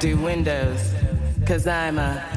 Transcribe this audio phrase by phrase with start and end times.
[0.00, 0.92] Do windows.
[1.46, 2.33] Cause I'm a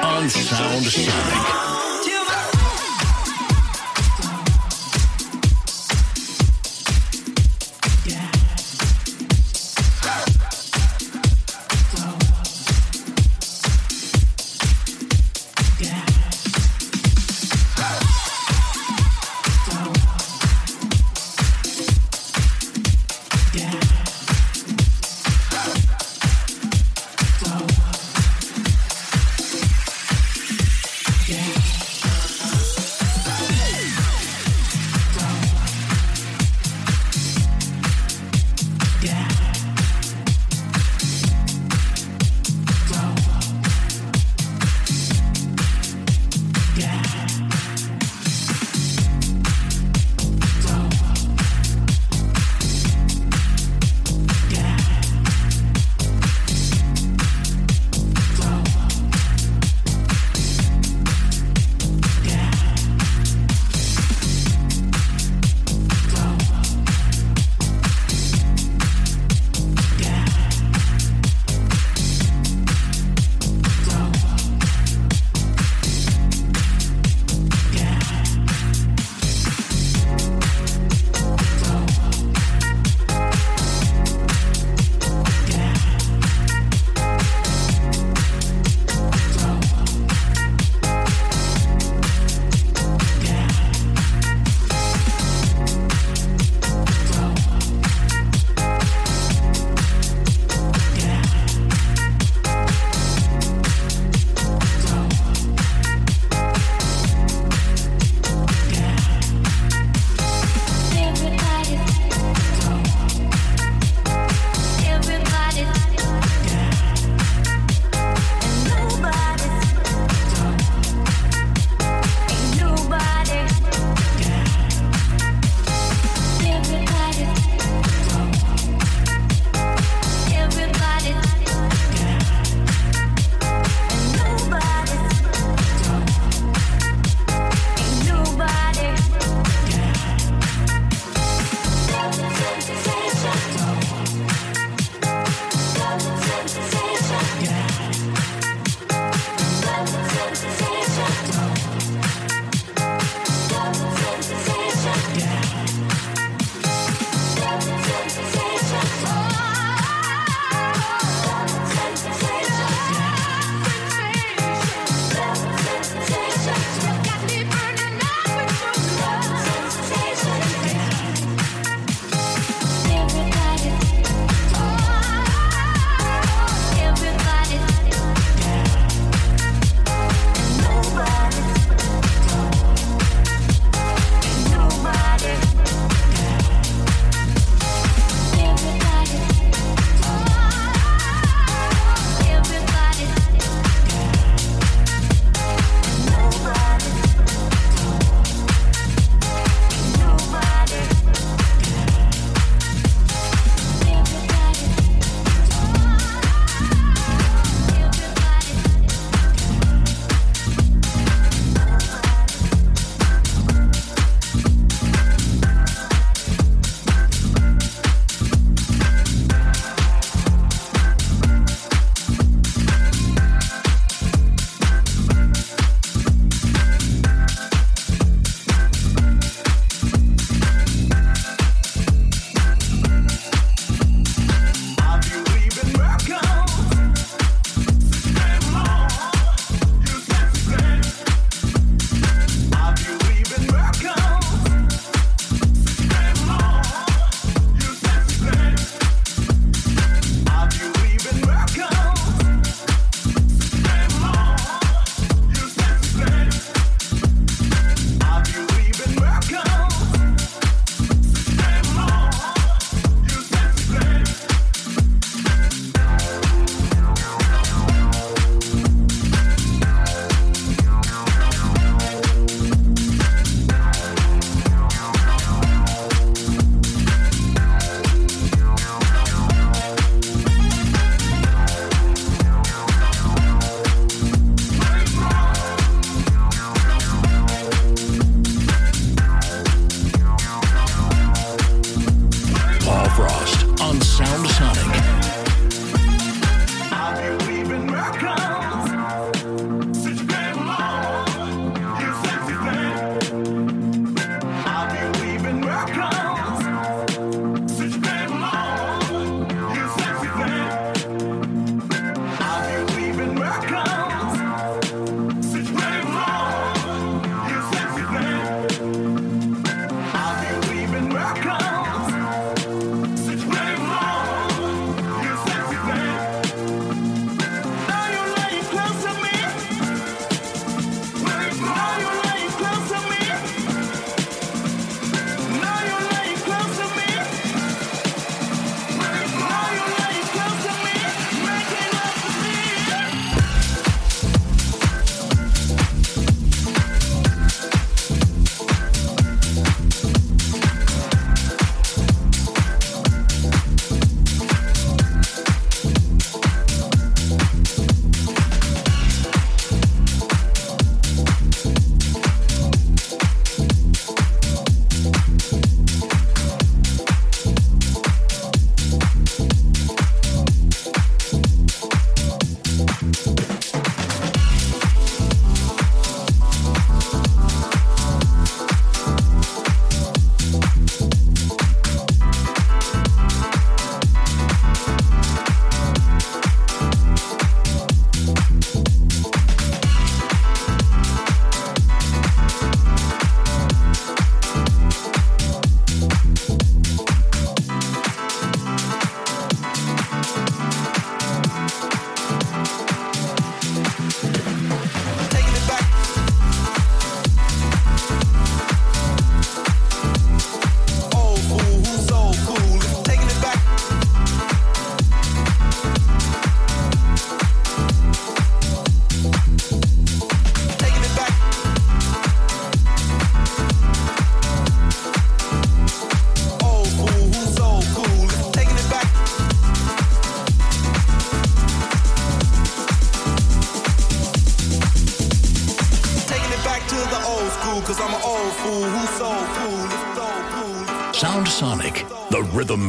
[0.00, 1.91] on Sound Sonic.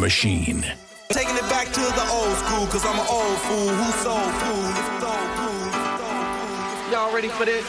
[0.04, 0.66] machine.
[1.12, 4.68] Taking it back to the old school, cause I'm an old fool who's so cool.
[6.92, 7.63] Y'all ready for this?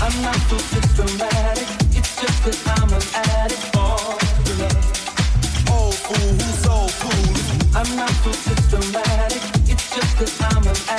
[0.00, 1.66] I'm not so systematic,
[1.98, 3.02] it's just that I'm an
[3.34, 3.98] addict for
[4.62, 4.84] love.
[5.74, 7.34] Old fool who's so cool.
[7.74, 10.91] I'm not so systematic, it's just that I'm an addict.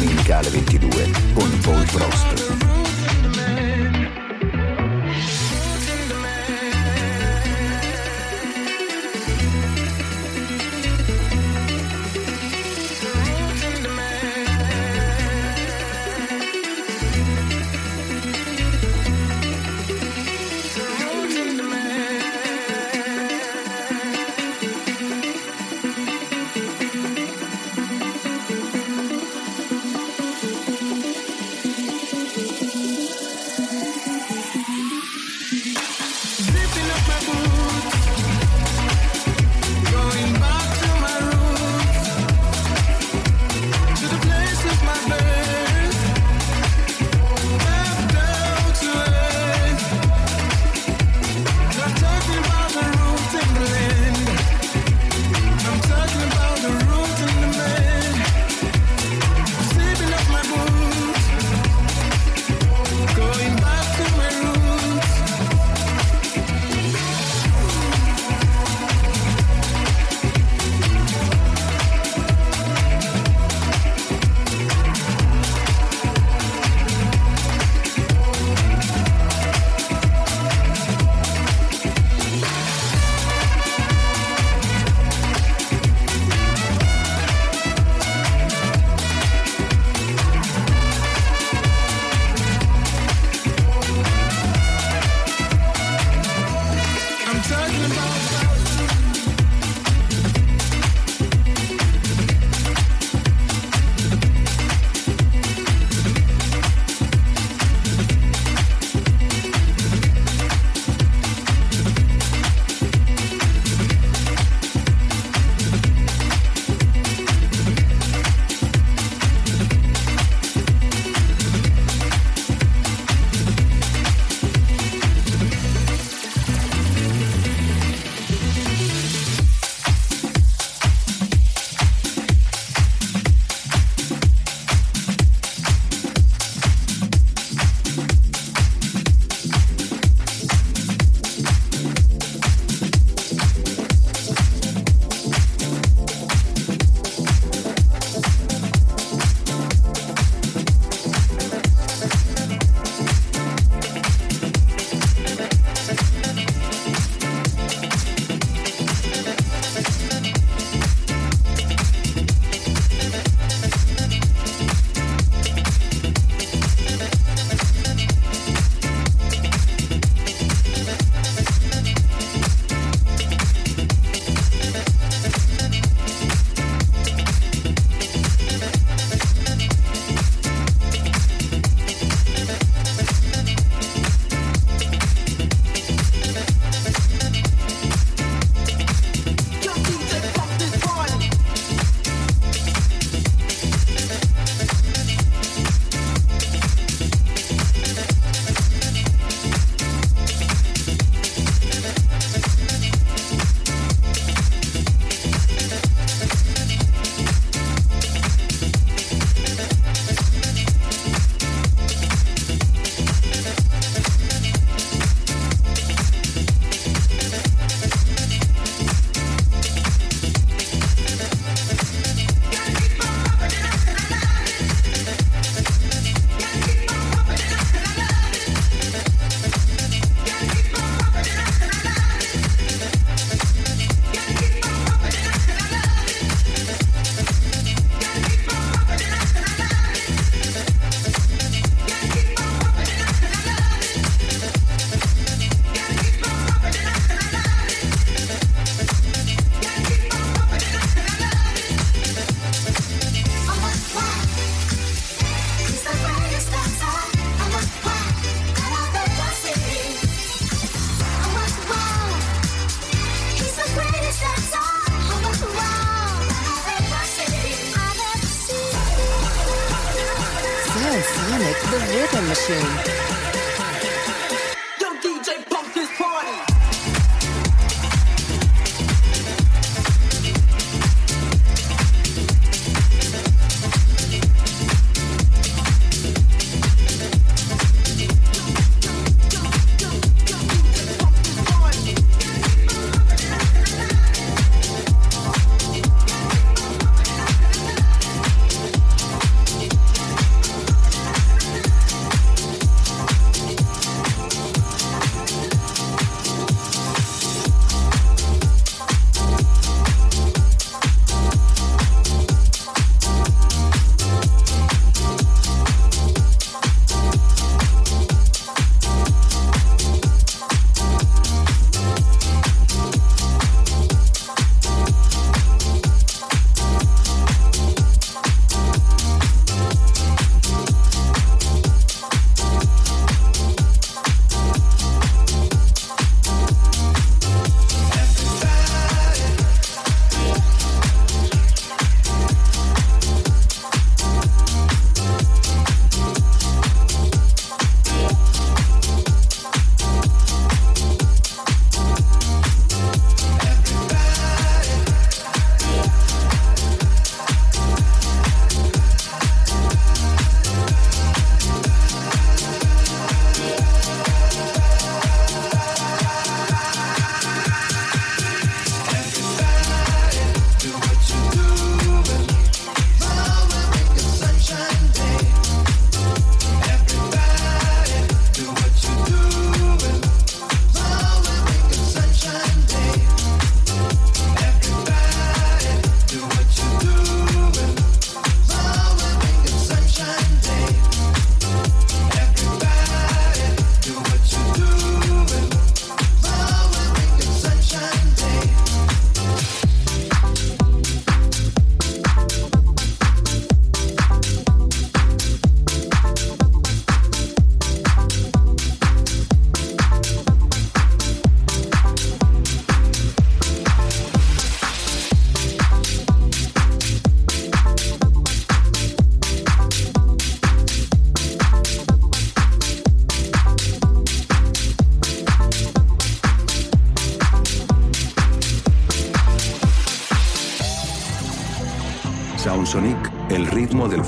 [0.00, 2.39] Dominicale 22 con Paul Prost.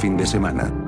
[0.02, 0.81] Fin de semana.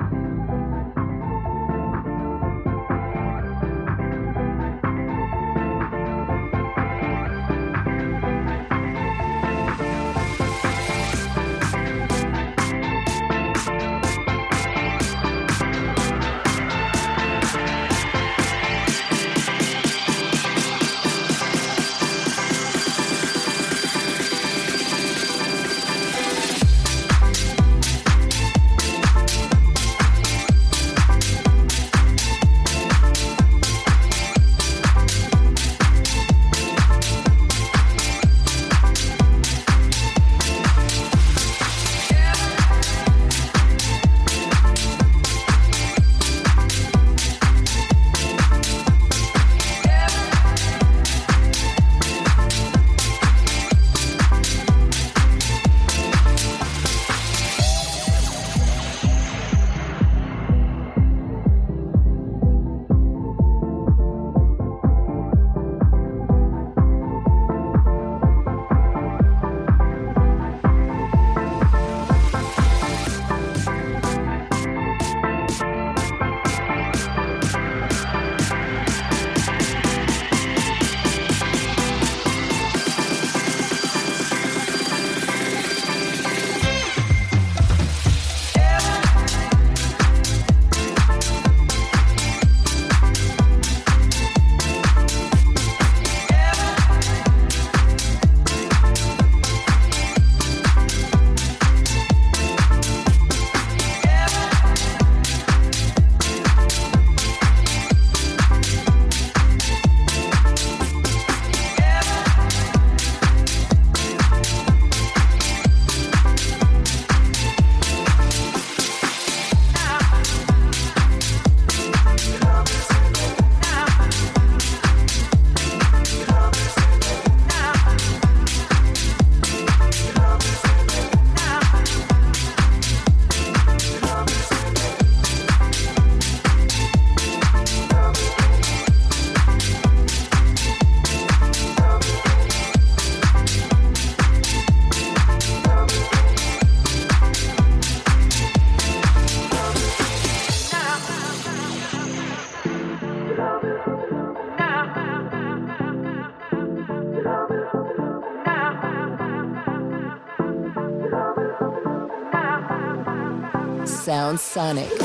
[164.65, 165.04] Sound